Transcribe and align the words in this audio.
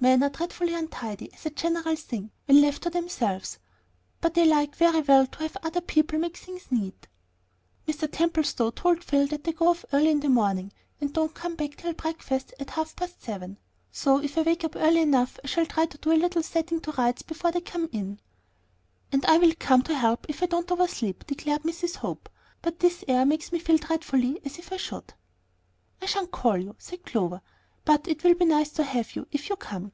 Men 0.00 0.22
are 0.22 0.28
dreadfully 0.28 0.74
untidy, 0.74 1.32
as 1.32 1.46
a 1.46 1.50
general 1.50 1.96
thing, 1.96 2.30
when 2.44 2.60
left 2.60 2.82
to 2.82 2.90
themselves; 2.90 3.58
but 4.20 4.34
they 4.34 4.44
like 4.44 4.76
very 4.76 5.00
well 5.00 5.26
to 5.28 5.38
have 5.38 5.56
other 5.62 5.80
people 5.80 6.18
make 6.18 6.36
things 6.36 6.66
neat." 6.70 7.08
"Mr. 7.88 8.06
Templestowe 8.12 8.70
told 8.70 9.02
Phil 9.02 9.26
that 9.28 9.44
they 9.44 9.52
go 9.52 9.68
off 9.68 9.82
early 9.94 10.10
in 10.10 10.20
the 10.20 10.28
morning 10.28 10.74
and 11.00 11.14
don't 11.14 11.32
come 11.34 11.54
back 11.54 11.76
till 11.76 11.94
breakfast 11.94 12.52
at 12.60 12.68
half 12.68 12.94
past 12.96 13.22
seven; 13.22 13.56
so 13.90 14.18
if 14.18 14.36
I 14.36 14.42
wake 14.42 14.66
early 14.74 15.00
enough 15.00 15.38
I 15.42 15.46
shall 15.46 15.64
try 15.64 15.86
to 15.86 15.96
do 15.96 16.12
a 16.12 16.20
little 16.20 16.42
setting 16.42 16.80
to 16.82 16.92
rights 16.92 17.22
before 17.22 17.50
they 17.52 17.62
come 17.62 17.88
in." 17.90 18.20
"And 19.10 19.24
I'll 19.24 19.54
come 19.58 19.80
and 19.88 19.96
help 19.96 20.26
if 20.28 20.42
I 20.42 20.46
don't 20.46 20.70
over 20.70 20.86
sleep," 20.86 21.24
declared 21.26 21.62
Mrs. 21.62 21.94
Hope; 21.96 22.28
"but 22.60 22.80
this 22.80 23.04
air 23.08 23.24
makes 23.24 23.52
me 23.52 23.58
feel 23.58 23.78
dreadfully 23.78 24.38
as 24.44 24.58
if 24.58 24.70
I 24.70 24.76
should." 24.76 25.14
"I 26.02 26.04
sha'n't 26.04 26.30
call 26.30 26.58
you," 26.58 26.76
said 26.78 27.06
Clover; 27.06 27.40
"but 27.86 28.08
it 28.08 28.24
will 28.24 28.32
be 28.32 28.46
nice 28.46 28.70
to 28.70 28.82
have 28.82 29.14
you, 29.14 29.26
if 29.30 29.50
you 29.50 29.56
come." 29.56 29.92